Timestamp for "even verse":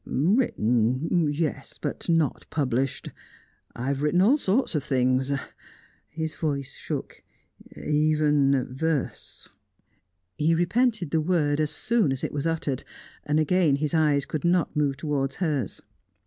7.79-9.49